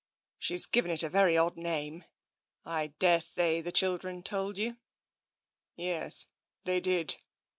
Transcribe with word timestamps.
"She's 0.39 0.65
given 0.65 0.89
it 0.89 1.03
a 1.03 1.09
very 1.09 1.37
odd 1.37 1.55
name. 1.57 2.05
I 2.65 2.87
daresay 2.97 3.61
the 3.61 3.71
children 3.71 4.23
told 4.23 4.57
you."" 4.57 4.77
Yes. 5.75 6.25
They 6.63 6.79
did.'' 6.79 7.17